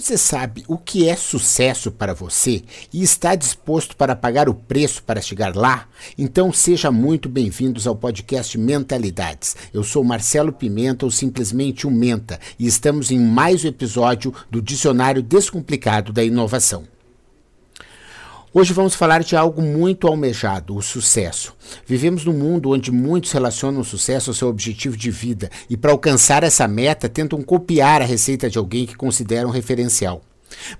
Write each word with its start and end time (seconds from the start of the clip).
Você 0.00 0.16
sabe 0.16 0.64
o 0.66 0.78
que 0.78 1.06
é 1.06 1.14
sucesso 1.14 1.90
para 1.90 2.14
você 2.14 2.62
e 2.90 3.02
está 3.02 3.34
disposto 3.34 3.94
para 3.94 4.16
pagar 4.16 4.48
o 4.48 4.54
preço 4.54 5.02
para 5.02 5.20
chegar 5.20 5.54
lá? 5.54 5.86
Então 6.16 6.50
seja 6.50 6.90
muito 6.90 7.28
bem-vindos 7.28 7.86
ao 7.86 7.94
podcast 7.94 8.56
Mentalidades. 8.56 9.54
Eu 9.74 9.84
sou 9.84 10.02
Marcelo 10.02 10.54
Pimenta 10.54 11.04
ou 11.04 11.10
simplesmente 11.10 11.86
o 11.86 11.90
Menta 11.90 12.40
e 12.58 12.66
estamos 12.66 13.10
em 13.10 13.20
mais 13.20 13.62
um 13.62 13.68
episódio 13.68 14.32
do 14.50 14.62
Dicionário 14.62 15.22
Descomplicado 15.22 16.14
da 16.14 16.24
Inovação. 16.24 16.99
Hoje 18.52 18.72
vamos 18.72 18.96
falar 18.96 19.22
de 19.22 19.36
algo 19.36 19.62
muito 19.62 20.08
almejado, 20.08 20.74
o 20.74 20.82
sucesso. 20.82 21.54
Vivemos 21.86 22.24
num 22.24 22.32
mundo 22.32 22.70
onde 22.70 22.90
muitos 22.90 23.30
relacionam 23.30 23.80
o 23.80 23.84
sucesso 23.84 24.30
ao 24.30 24.34
seu 24.34 24.48
objetivo 24.48 24.96
de 24.96 25.08
vida 25.08 25.48
e, 25.68 25.76
para 25.76 25.92
alcançar 25.92 26.42
essa 26.42 26.66
meta, 26.66 27.08
tentam 27.08 27.40
copiar 27.42 28.02
a 28.02 28.04
receita 28.04 28.50
de 28.50 28.58
alguém 28.58 28.86
que 28.86 28.96
consideram 28.96 29.50
referencial. 29.50 30.20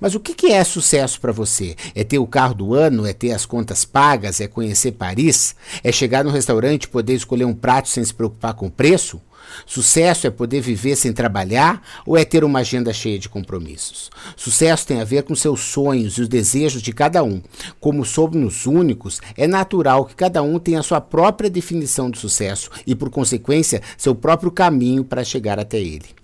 Mas 0.00 0.16
o 0.16 0.20
que 0.20 0.50
é 0.50 0.64
sucesso 0.64 1.20
para 1.20 1.30
você? 1.30 1.76
É 1.94 2.02
ter 2.02 2.18
o 2.18 2.26
carro 2.26 2.54
do 2.54 2.74
ano? 2.74 3.06
É 3.06 3.12
ter 3.12 3.30
as 3.30 3.46
contas 3.46 3.84
pagas? 3.84 4.40
É 4.40 4.48
conhecer 4.48 4.90
Paris? 4.90 5.54
É 5.84 5.92
chegar 5.92 6.24
no 6.24 6.30
restaurante 6.30 6.84
e 6.84 6.88
poder 6.88 7.14
escolher 7.14 7.44
um 7.44 7.54
prato 7.54 7.88
sem 7.88 8.04
se 8.04 8.12
preocupar 8.12 8.54
com 8.54 8.66
o 8.66 8.70
preço? 8.70 9.20
Sucesso 9.66 10.26
é 10.26 10.30
poder 10.30 10.60
viver 10.60 10.96
sem 10.96 11.12
trabalhar 11.12 11.82
ou 12.06 12.16
é 12.16 12.24
ter 12.24 12.44
uma 12.44 12.60
agenda 12.60 12.92
cheia 12.92 13.18
de 13.18 13.28
compromissos? 13.28 14.10
Sucesso 14.36 14.86
tem 14.86 15.00
a 15.00 15.04
ver 15.04 15.22
com 15.22 15.34
seus 15.34 15.60
sonhos 15.60 16.18
e 16.18 16.22
os 16.22 16.28
desejos 16.28 16.82
de 16.82 16.92
cada 16.92 17.22
um. 17.22 17.42
Como 17.78 18.04
somos 18.04 18.66
únicos, 18.66 19.20
é 19.36 19.46
natural 19.46 20.04
que 20.04 20.14
cada 20.14 20.42
um 20.42 20.58
tenha 20.58 20.82
sua 20.82 21.00
própria 21.00 21.50
definição 21.50 22.10
de 22.10 22.18
sucesso 22.18 22.70
e, 22.86 22.94
por 22.94 23.10
consequência, 23.10 23.82
seu 23.96 24.14
próprio 24.14 24.50
caminho 24.50 25.04
para 25.04 25.24
chegar 25.24 25.58
até 25.58 25.78
ele. 25.78 26.19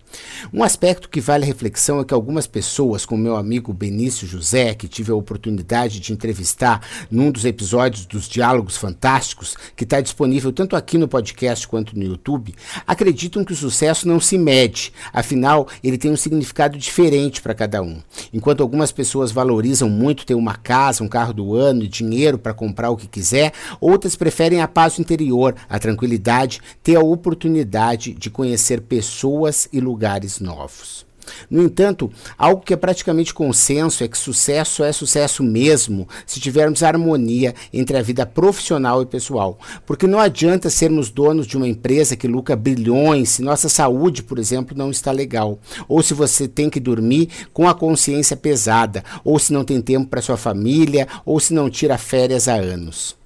Um 0.53 0.63
aspecto 0.63 1.09
que 1.09 1.21
vale 1.21 1.45
reflexão 1.45 2.01
é 2.01 2.05
que 2.05 2.15
algumas 2.15 2.47
pessoas, 2.47 3.05
como 3.05 3.23
meu 3.23 3.37
amigo 3.37 3.73
Benício 3.73 4.27
José, 4.27 4.75
que 4.75 4.89
tive 4.89 5.11
a 5.13 5.15
oportunidade 5.15 6.01
de 6.01 6.13
entrevistar 6.13 6.81
num 7.11 7.31
dos 7.31 7.45
episódios 7.45 8.07
dos 8.07 8.29
Diálogos 8.29 8.77
Fantásticos, 8.77 9.57
que 9.75 9.85
está 9.85 10.01
disponível 10.01 10.53
tanto 10.53 10.77
aqui 10.77 10.97
no 10.97 11.09
podcast 11.09 11.67
quanto 11.67 11.99
no 11.99 12.05
YouTube, 12.05 12.55
acreditam 12.87 13.45
que 13.45 13.53
o 13.53 13.57
sucesso 13.57 14.07
não 14.07 14.21
se 14.21 14.39
mede, 14.39 14.93
afinal, 15.13 15.69
ele 15.83 15.99
tem 15.99 16.11
um 16.11 16.17
significado 16.17 16.79
diferente 16.79 17.43
para 17.43 17.55
cada 17.55 17.83
um. 17.83 18.01
Enquanto 18.33 18.63
algumas 18.63 18.93
pessoas 18.93 19.33
valorizam 19.33 19.89
muito 19.89 20.25
ter 20.25 20.35
uma 20.35 20.55
casa, 20.55 21.03
um 21.03 21.09
carro 21.09 21.33
do 21.33 21.55
ano 21.55 21.83
e 21.83 21.89
dinheiro 21.89 22.39
para 22.39 22.55
comprar 22.55 22.91
o 22.91 22.97
que 22.97 23.09
quiser, 23.09 23.53
outras 23.81 24.15
preferem 24.15 24.63
a 24.63 24.69
paz 24.69 24.99
interior, 24.99 25.55
a 25.69 25.79
tranquilidade, 25.79 26.61
ter 26.83 26.97
a 26.97 27.01
oportunidade 27.01 28.13
de 28.13 28.31
conhecer 28.31 28.81
pessoas 28.83 29.69
e 29.73 29.81
lugares 29.81 29.96
lugares 29.97 30.41
novos. 30.41 31.07
No 31.51 31.63
entanto, 31.63 32.09
algo 32.39 32.61
que 32.61 32.73
é 32.73 32.77
praticamente 32.77 33.35
consenso 33.35 34.05
é 34.05 34.09
que 34.09 34.17
sucesso 34.17 34.85
é 34.85 34.93
sucesso 34.93 35.43
mesmo 35.43 36.07
se 36.25 36.39
tivermos 36.39 36.85
harmonia 36.85 37.53
entre 37.73 37.97
a 37.97 38.03
vida 38.03 38.25
profissional 38.25 39.03
e 39.03 39.07
pessoal. 39.07 39.59
Porque 39.85 40.07
não 40.07 40.21
adianta 40.21 40.71
sermos 40.71 41.11
donos 41.11 41.47
de 41.47 41.57
uma 41.57 41.67
empresa 41.67 42.15
que 42.15 42.29
lucra 42.29 42.55
bilhões 42.55 43.31
se 43.31 43.43
nossa 43.43 43.69
saúde, 43.69 44.23
por 44.23 44.39
exemplo, 44.39 44.77
não 44.77 44.91
está 44.91 45.11
legal. 45.11 45.59
Ou 45.89 46.01
se 46.01 46.15
você 46.15 46.47
tem 46.47 46.71
que 46.71 46.79
dormir 46.79 47.29
com 47.53 47.67
a 47.67 47.75
consciência 47.75 48.37
pesada, 48.37 49.03
ou 49.25 49.39
se 49.39 49.53
não 49.53 49.65
tem 49.65 49.81
tempo 49.81 50.09
para 50.09 50.23
sua 50.23 50.37
família, 50.37 51.09
ou 51.25 51.41
se 51.41 51.53
não 51.53 51.69
tira 51.69 51.99
férias 51.99 52.47
há 52.47 52.55
anos 52.55 53.17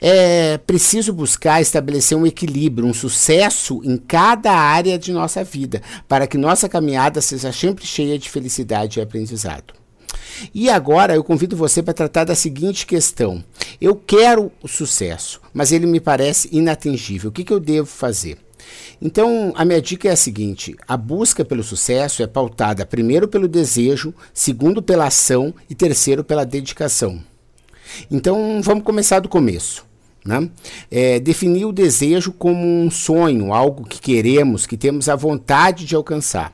é 0.00 0.58
preciso 0.58 1.12
buscar 1.12 1.60
estabelecer 1.60 2.16
um 2.16 2.26
equilíbrio, 2.26 2.86
um 2.86 2.94
sucesso 2.94 3.80
em 3.84 3.96
cada 3.96 4.52
área 4.52 4.98
de 4.98 5.12
nossa 5.12 5.44
vida, 5.44 5.82
para 6.08 6.26
que 6.26 6.38
nossa 6.38 6.68
caminhada 6.68 7.20
seja 7.20 7.52
sempre 7.52 7.86
cheia 7.86 8.18
de 8.18 8.30
felicidade 8.30 8.98
e 8.98 9.02
aprendizado. 9.02 9.74
E 10.54 10.68
agora 10.70 11.14
eu 11.14 11.22
convido 11.22 11.56
você 11.56 11.82
para 11.82 11.94
tratar 11.94 12.24
da 12.24 12.34
seguinte 12.34 12.86
questão: 12.86 13.44
eu 13.80 13.94
quero 13.94 14.50
o 14.62 14.68
sucesso, 14.68 15.40
mas 15.52 15.72
ele 15.72 15.86
me 15.86 16.00
parece 16.00 16.48
inatingível. 16.52 17.30
O 17.30 17.32
que, 17.32 17.44
que 17.44 17.52
eu 17.52 17.60
devo 17.60 17.86
fazer? 17.86 18.38
Então, 19.00 19.52
a 19.56 19.64
minha 19.64 19.80
dica 19.80 20.08
é 20.08 20.12
a 20.12 20.16
seguinte: 20.16 20.76
a 20.86 20.96
busca 20.96 21.44
pelo 21.44 21.62
sucesso 21.62 22.22
é 22.22 22.26
pautada 22.26 22.86
primeiro 22.86 23.28
pelo 23.28 23.48
desejo, 23.48 24.14
segundo 24.32 24.82
pela 24.82 25.06
ação 25.06 25.54
e 25.68 25.74
terceiro 25.74 26.24
pela 26.24 26.44
dedicação. 26.44 27.20
Então 28.10 28.60
vamos 28.62 28.84
começar 28.84 29.20
do 29.20 29.28
começo. 29.28 29.84
Né? 30.24 30.48
É, 30.90 31.18
definir 31.18 31.64
o 31.64 31.72
desejo 31.72 32.32
como 32.32 32.64
um 32.64 32.90
sonho, 32.90 33.52
algo 33.52 33.84
que 33.84 34.00
queremos, 34.00 34.66
que 34.66 34.76
temos 34.76 35.08
a 35.08 35.16
vontade 35.16 35.84
de 35.84 35.96
alcançar. 35.96 36.52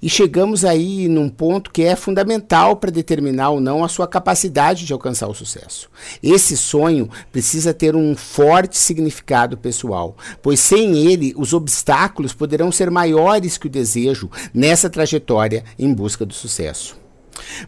E 0.00 0.08
chegamos 0.08 0.64
aí 0.64 1.08
num 1.08 1.28
ponto 1.28 1.70
que 1.70 1.82
é 1.82 1.96
fundamental 1.96 2.76
para 2.76 2.90
determinar 2.90 3.50
ou 3.50 3.60
não 3.60 3.84
a 3.84 3.88
sua 3.88 4.06
capacidade 4.06 4.84
de 4.84 4.92
alcançar 4.92 5.28
o 5.28 5.34
sucesso. 5.34 5.88
Esse 6.22 6.56
sonho 6.56 7.08
precisa 7.32 7.74
ter 7.74 7.96
um 7.96 8.14
forte 8.14 8.78
significado 8.78 9.56
pessoal, 9.56 10.16
pois 10.42 10.60
sem 10.60 10.96
ele 10.98 11.34
os 11.36 11.52
obstáculos 11.52 12.32
poderão 12.32 12.70
ser 12.70 12.90
maiores 12.90 13.58
que 13.58 13.66
o 13.66 13.70
desejo 13.70 14.30
nessa 14.52 14.88
trajetória 14.88 15.64
em 15.78 15.92
busca 15.92 16.24
do 16.24 16.34
sucesso. 16.34 17.05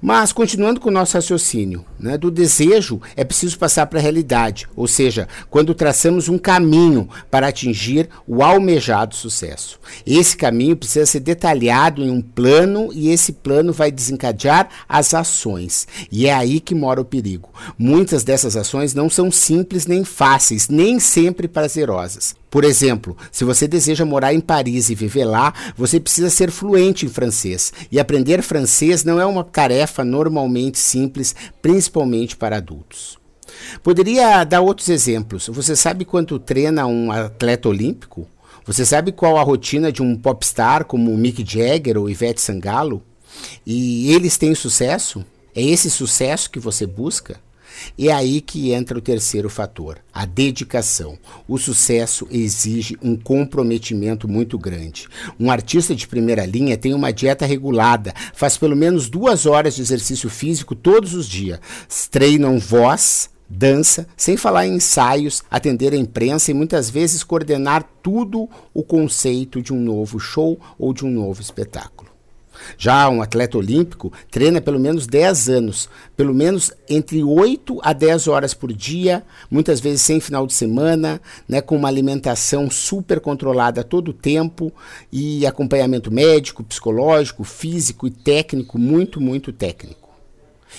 Mas, 0.01 0.33
continuando 0.33 0.81
com 0.81 0.89
o 0.89 0.93
nosso 0.93 1.15
raciocínio, 1.15 1.85
né, 1.99 2.17
do 2.17 2.31
desejo 2.31 3.01
é 3.17 3.25
preciso 3.25 3.59
passar 3.59 3.87
para 3.87 3.99
a 3.99 4.03
realidade, 4.03 4.69
ou 4.77 4.87
seja, 4.87 5.29
quando 5.51 5.75
traçamos 5.75 6.29
um 6.29 6.39
caminho 6.39 7.09
para 7.31 7.49
atingir 7.49 8.09
o 8.27 8.43
almejado 8.43 9.15
sucesso. 9.15 9.79
Esse 10.07 10.37
caminho 10.37 10.77
precisa 10.77 11.07
ser 11.07 11.21
detalhado 11.21 12.03
em 12.03 12.11
um 12.11 12.21
plano 12.21 12.91
e 12.93 13.11
esse 13.11 13.33
plano 13.33 13.73
vai 13.73 13.91
desencadear 13.91 14.69
as 14.89 15.15
ações. 15.15 15.87
E 16.11 16.27
é 16.27 16.35
aí 16.35 16.61
que 16.61 16.75
mora 16.75 17.01
o 17.01 17.05
perigo. 17.05 17.51
Muitas 17.79 18.23
dessas 18.25 18.57
ações 18.57 18.95
não 18.95 19.11
são 19.11 19.31
simples 19.31 19.87
nem 19.87 20.05
fáceis, 20.05 20.69
nem 20.69 21.01
sempre 21.01 21.49
prazerosas. 21.49 22.35
Por 22.51 22.65
exemplo, 22.65 23.17
se 23.31 23.45
você 23.45 23.69
deseja 23.69 24.05
morar 24.05 24.33
em 24.33 24.41
Paris 24.41 24.89
e 24.89 24.95
viver 24.95 25.25
lá, 25.25 25.53
você 25.77 26.01
precisa 26.01 26.31
ser 26.31 26.51
fluente 26.51 27.05
em 27.05 27.09
francês. 27.09 27.73
E 27.93 28.01
aprender 28.01 28.43
francês 28.43 29.05
não 29.05 29.21
é 29.21 29.27
uma 29.27 29.45
tarefa 29.45 30.05
normalmente 30.05 30.79
simples, 30.79 31.35
principalmente 31.61 32.37
para 32.37 32.57
adultos. 32.57 33.19
Poderia 33.83 34.45
dar 34.45 34.61
outros 34.61 34.89
exemplos. 34.89 35.49
Você 35.49 35.77
sabe 35.77 36.05
quanto 36.05 36.39
treina 36.39 36.87
um 36.87 37.11
atleta 37.11 37.69
olímpico? 37.69 38.27
Você 38.65 38.85
sabe 38.85 39.13
qual 39.13 39.39
a 39.39 39.43
rotina 39.43 39.91
de 39.91 40.03
um 40.03 40.17
popstar 40.17 40.85
como 40.85 41.17
Mick 41.17 41.45
Jagger 41.47 41.97
ou 41.99 42.09
Ivete 42.09 42.41
Sangalo? 42.41 43.03
E 43.67 44.13
eles 44.13 44.37
têm 44.37 44.55
sucesso? 44.55 45.25
É 45.55 45.63
esse 45.63 45.91
sucesso 45.91 46.51
que 46.51 46.59
você 46.61 46.87
busca? 46.87 47.41
É 47.99 48.13
aí 48.13 48.41
que 48.41 48.73
entra 48.73 48.99
o 48.99 49.03
terceiro 49.03 49.49
fator, 49.49 49.99
a 50.13 50.25
dedicação. 50.25 51.19
O 51.47 51.59
sucesso 51.59 52.27
exige 52.31 52.97
um 53.03 53.17
comprometimento 53.17 54.29
muito 54.29 54.59
grande. 54.59 55.09
Um 55.39 55.51
artista 55.51 55.95
de 55.95 56.07
primeira 56.07 56.45
linha 56.45 56.77
tem 56.77 56.95
uma 56.95 57.13
dieta 57.13 57.47
regulada, 57.47 58.15
faz 58.33 58.57
pelo 58.57 58.77
menos 58.77 59.09
duas 59.09 59.47
horas 59.47 59.75
de 59.75 59.83
exercício 59.83 60.29
físico 60.31 60.75
todos 60.75 61.15
os 61.15 61.27
dias, 61.29 61.61
treinam 62.11 62.59
voz, 62.59 63.31
dança, 63.49 64.07
sem 64.17 64.37
falar 64.37 64.67
em 64.67 64.75
ensaios, 64.75 65.43
atender 65.51 65.93
a 65.93 65.97
imprensa 65.97 66.51
e 66.51 66.55
muitas 66.55 66.91
vezes 66.91 67.25
coordenar 67.25 67.83
tudo 68.03 68.49
o 68.75 68.83
conceito 68.83 69.63
de 69.63 69.73
um 69.73 69.81
novo 69.81 70.19
show 70.19 70.59
ou 70.79 70.93
de 70.93 71.05
um 71.05 71.11
novo 71.11 71.41
espetáculo. 71.41 72.18
Já 72.77 73.09
um 73.09 73.23
atleta 73.23 73.59
olímpico 73.59 74.13
treina 74.31 74.61
pelo 74.61 74.79
menos 74.79 75.07
10 75.07 75.49
anos, 75.49 75.89
pelo 76.17 76.35
menos 76.35 76.73
entre 76.89 77.23
8 77.23 77.79
a 77.83 77.93
10 77.93 78.29
horas 78.29 78.55
por 78.55 78.73
dia, 78.73 79.25
muitas 79.51 79.81
vezes 79.81 80.03
sem 80.03 80.21
final 80.21 80.47
de 80.47 80.55
semana, 80.55 81.21
né, 81.49 81.61
com 81.61 81.77
uma 81.77 81.89
alimentação 81.89 82.71
super 82.71 83.21
controlada 83.21 83.85
todo 83.85 84.13
tempo 84.13 84.73
e 85.13 85.47
acompanhamento 85.47 86.11
médico, 86.11 86.65
psicológico, 86.65 87.45
físico 87.45 88.07
e 88.07 88.11
técnico, 88.11 88.79
muito, 88.79 89.21
muito 89.21 89.53
técnico. 89.53 90.09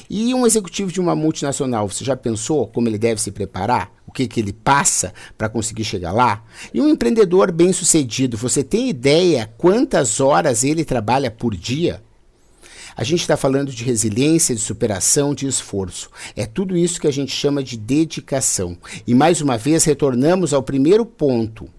E 0.09 0.33
um 0.33 0.45
executivo 0.45 0.91
de 0.91 0.99
uma 0.99 1.15
multinacional, 1.15 1.89
você 1.89 2.03
já 2.03 2.15
pensou 2.15 2.67
como 2.67 2.87
ele 2.87 2.97
deve 2.97 3.19
se 3.21 3.31
preparar? 3.31 3.91
O 4.09 4.11
que, 4.11 4.27
que 4.27 4.39
ele 4.39 4.51
passa 4.51 5.13
para 5.37 5.47
conseguir 5.47 5.83
chegar 5.83 6.11
lá? 6.11 6.43
E 6.73 6.81
um 6.81 6.89
empreendedor 6.89 7.51
bem 7.51 7.71
sucedido, 7.71 8.37
você 8.37 8.63
tem 8.63 8.89
ideia 8.89 9.53
quantas 9.55 10.19
horas 10.19 10.63
ele 10.63 10.83
trabalha 10.83 11.29
por 11.29 11.55
dia? 11.55 12.01
A 12.97 13.03
gente 13.03 13.21
está 13.21 13.37
falando 13.37 13.71
de 13.71 13.83
resiliência, 13.83 14.55
de 14.55 14.61
superação, 14.61 15.35
de 15.35 15.45
esforço. 15.45 16.09
É 16.35 16.47
tudo 16.47 16.75
isso 16.75 16.99
que 16.99 17.05
a 17.05 17.13
gente 17.13 17.31
chama 17.31 17.63
de 17.63 17.77
dedicação. 17.77 18.75
E 19.05 19.13
mais 19.13 19.41
uma 19.41 19.59
vez 19.59 19.83
retornamos 19.83 20.55
ao 20.55 20.63
primeiro 20.63 21.05
ponto 21.05 21.69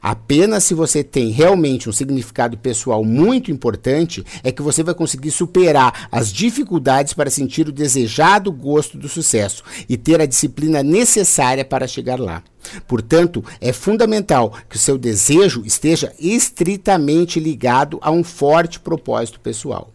Apenas 0.00 0.64
se 0.64 0.74
você 0.74 1.02
tem 1.02 1.30
realmente 1.30 1.88
um 1.88 1.92
significado 1.92 2.56
pessoal 2.56 3.04
muito 3.04 3.50
importante 3.50 4.24
é 4.42 4.52
que 4.52 4.62
você 4.62 4.82
vai 4.82 4.94
conseguir 4.94 5.30
superar 5.30 6.08
as 6.10 6.32
dificuldades 6.32 7.12
para 7.12 7.30
sentir 7.30 7.68
o 7.68 7.72
desejado 7.72 8.52
gosto 8.52 8.96
do 8.96 9.08
sucesso 9.08 9.62
e 9.88 9.96
ter 9.96 10.20
a 10.20 10.26
disciplina 10.26 10.82
necessária 10.82 11.64
para 11.64 11.86
chegar 11.86 12.18
lá. 12.18 12.42
Portanto, 12.86 13.44
é 13.60 13.72
fundamental 13.72 14.54
que 14.68 14.76
o 14.76 14.78
seu 14.78 14.98
desejo 14.98 15.62
esteja 15.64 16.12
estritamente 16.18 17.40
ligado 17.40 17.98
a 18.02 18.10
um 18.10 18.22
forte 18.22 18.78
propósito 18.78 19.40
pessoal. 19.40 19.90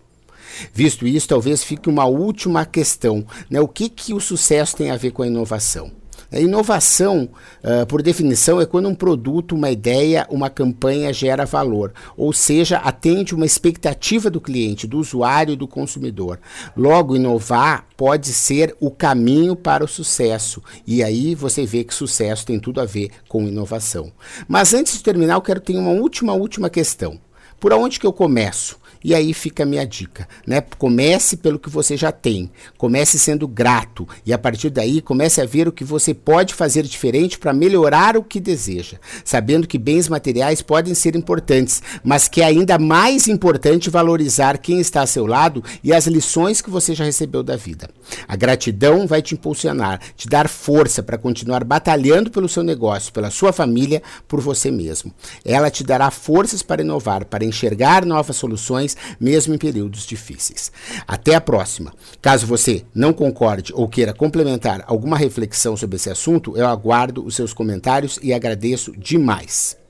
Visto 0.73 1.05
isso, 1.05 1.27
talvez 1.27 1.63
fique 1.63 1.89
uma 1.89 2.05
última 2.05 2.65
questão, 2.65 3.25
né? 3.49 3.59
O 3.59 3.67
que 3.67 3.89
que 3.89 4.13
o 4.13 4.21
sucesso 4.21 4.75
tem 4.75 4.89
a 4.89 4.97
ver 4.97 5.11
com 5.11 5.21
a 5.21 5.27
inovação? 5.27 5.91
A 6.35 6.39
inovação, 6.41 7.29
uh, 7.63 7.85
por 7.85 8.01
definição, 8.01 8.59
é 8.59 8.65
quando 8.65 8.89
um 8.89 8.93
produto, 8.93 9.55
uma 9.55 9.71
ideia, 9.71 10.27
uma 10.29 10.49
campanha 10.49 11.13
gera 11.13 11.45
valor, 11.45 11.93
ou 12.17 12.33
seja, 12.33 12.77
atende 12.79 13.33
uma 13.33 13.45
expectativa 13.45 14.29
do 14.29 14.41
cliente, 14.41 14.85
do 14.85 14.99
usuário 14.99 15.53
e 15.53 15.55
do 15.55 15.65
consumidor. 15.65 16.37
Logo, 16.75 17.15
inovar 17.15 17.87
pode 17.95 18.33
ser 18.33 18.75
o 18.81 18.91
caminho 18.91 19.55
para 19.55 19.85
o 19.85 19.87
sucesso. 19.87 20.61
E 20.85 21.01
aí 21.01 21.33
você 21.33 21.65
vê 21.65 21.85
que 21.85 21.93
sucesso 21.93 22.45
tem 22.45 22.59
tudo 22.59 22.81
a 22.81 22.85
ver 22.85 23.11
com 23.29 23.47
inovação. 23.47 24.11
Mas 24.45 24.73
antes 24.73 24.97
de 24.97 25.03
terminar, 25.03 25.35
eu 25.35 25.41
quero 25.41 25.61
ter 25.61 25.77
uma 25.77 25.91
última, 25.91 26.33
última 26.33 26.69
questão. 26.69 27.17
Por 27.61 27.71
onde 27.71 27.97
que 27.97 28.05
eu 28.05 28.11
começo? 28.11 28.77
E 29.07 29.13
aí 29.13 29.36
fica 29.36 29.62
a 29.62 29.66
minha 29.68 29.86
dica, 29.86 30.28
né? 30.48 30.63
Comece 30.80 31.38
pelo 31.38 31.60
que 31.60 31.69
você 31.69 31.96
já 31.96 32.12
tem. 32.12 32.50
Comece 32.75 33.19
sendo 33.19 33.48
grato 33.48 34.07
e 34.25 34.34
a 34.34 34.38
partir 34.38 34.72
daí 34.72 35.00
comece 35.00 35.40
a 35.40 35.46
ver 35.46 35.68
o 35.68 35.72
que 35.72 35.84
você 35.84 36.12
pode 36.12 36.56
fazer 36.56 36.81
diferente 36.81 37.38
para 37.38 37.54
melhorar 37.54 38.18
o 38.18 38.24
que 38.24 38.40
deseja, 38.40 38.98
sabendo 39.24 39.68
que 39.68 39.78
bens 39.78 40.10
materiais 40.10 40.63
podem 40.63 40.96
ser 40.96 41.16
importantes, 41.16 41.84
mas 42.04 42.28
que 42.28 42.42
é 42.42 42.46
ainda 42.46 42.80
mais 42.80 43.28
importante 43.28 43.92
valorizar 43.92 44.57
quem 44.57 44.80
está 44.80 45.04
a 45.04 45.07
seu 45.07 45.28
lado 45.28 45.63
e 45.84 45.94
as 45.94 46.07
lições 46.07 46.60
que 46.60 46.72
você 46.72 46.96
já 46.96 47.04
recebeu 47.04 47.44
da 47.44 47.56
vida. 47.56 47.88
A 48.28 48.36
gratidão 48.36 49.06
vai 49.06 49.22
te 49.22 49.36
impulsionar, 49.36 50.02
te 50.18 50.28
dar 50.28 50.50
força 50.50 51.04
para 51.04 51.16
continuar 51.16 51.63
batalhando 51.63 52.31
pelo 52.31 52.50
seu 52.50 52.63
negócio, 52.63 53.13
pela 53.13 53.30
sua 53.30 53.54
família, 53.54 54.02
por 54.28 54.42
você 54.42 54.72
mesmo. 54.72 55.13
Ela 55.46 55.69
te 55.69 55.84
dará 55.84 56.10
forças 56.10 56.63
para 56.63 56.81
inovar, 56.81 57.25
para 57.25 57.46
enxergar 57.46 58.04
novas 58.04 58.36
soluções 58.38 58.94
mesmo 59.19 59.53
em 59.53 59.57
períodos 59.57 60.06
difíceis. 60.06 60.71
Até 61.07 61.36
a 61.36 61.42
próxima. 61.42 61.94
Caso 62.21 62.47
você 62.47 62.83
não 62.94 63.13
concorde 63.13 63.74
ou 63.74 63.88
queira 63.88 64.13
complementar 64.13 64.83
alguma 64.88 65.18
reflexão 65.18 65.77
sobre 65.77 65.95
esse 65.95 66.09
assunto, 66.09 66.57
eu 66.57 66.68
aguardo 66.68 67.25
os 67.25 67.36
seus 67.36 67.53
comentários 67.53 68.19
e 68.21 68.33
agradeço 68.33 68.92
demais. 68.97 69.84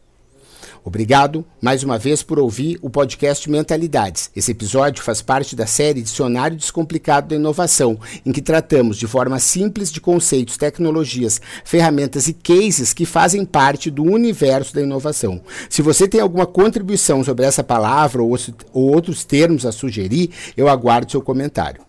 Obrigado 0.85 1.43
mais 1.59 1.81
uma 1.81 1.97
vez 1.97 2.21
por 2.21 2.37
ouvir 2.37 2.77
o 2.79 2.91
podcast 2.91 3.49
Mentalidades. 3.49 4.29
Esse 4.35 4.51
episódio 4.51 5.03
faz 5.03 5.19
parte 5.19 5.55
da 5.55 5.65
série 5.65 5.99
Dicionário 5.99 6.55
Descomplicado 6.55 7.29
da 7.29 7.35
Inovação, 7.35 7.99
em 8.23 8.31
que 8.31 8.39
tratamos 8.39 8.95
de 8.95 9.07
forma 9.07 9.39
simples 9.39 9.91
de 9.91 9.99
conceitos, 9.99 10.57
tecnologias, 10.57 11.41
ferramentas 11.63 12.27
e 12.27 12.33
cases 12.33 12.93
que 12.93 13.03
fazem 13.03 13.43
parte 13.43 13.89
do 13.89 14.03
universo 14.03 14.75
da 14.75 14.81
inovação. 14.83 15.41
Se 15.71 15.81
você 15.81 16.07
tem 16.07 16.21
alguma 16.21 16.45
contribuição 16.45 17.23
sobre 17.23 17.45
essa 17.45 17.63
palavra 17.63 18.21
ou, 18.21 18.37
ou 18.71 18.93
outros 18.93 19.25
termos 19.25 19.65
a 19.65 19.71
sugerir, 19.71 20.29
eu 20.55 20.69
aguardo 20.69 21.09
seu 21.09 21.21
comentário. 21.21 21.81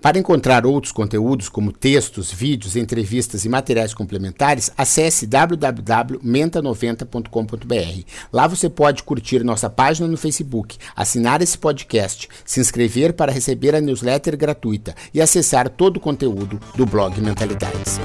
Para 0.00 0.18
encontrar 0.18 0.64
outros 0.64 0.92
conteúdos, 0.92 1.48
como 1.48 1.72
textos, 1.72 2.32
vídeos, 2.32 2.76
entrevistas 2.76 3.44
e 3.44 3.48
materiais 3.48 3.92
complementares, 3.92 4.70
acesse 4.76 5.26
www.menta90.com.br. 5.26 8.04
Lá 8.32 8.46
você 8.46 8.70
pode 8.70 9.02
curtir 9.02 9.42
nossa 9.42 9.68
página 9.68 10.06
no 10.06 10.16
Facebook, 10.16 10.78
assinar 10.94 11.42
esse 11.42 11.58
podcast, 11.58 12.28
se 12.44 12.60
inscrever 12.60 13.12
para 13.12 13.32
receber 13.32 13.74
a 13.74 13.80
newsletter 13.80 14.36
gratuita 14.36 14.94
e 15.12 15.20
acessar 15.20 15.68
todo 15.68 15.96
o 15.96 16.00
conteúdo 16.00 16.60
do 16.76 16.86
blog 16.86 17.20
Mentalidades. 17.20 17.98